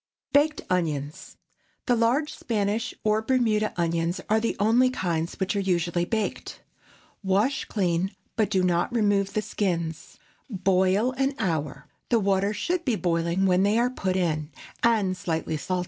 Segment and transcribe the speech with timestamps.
[0.33, 1.37] BAKED ONIONS.
[1.85, 6.59] The large Spanish or Bermuda onions are the only kinds which are usually baked.
[7.21, 10.17] Wash clean, but do not remove the skins.
[10.49, 14.49] Boil an hour—the water should be boiling when they are put in,
[14.81, 15.79] and slightly salt.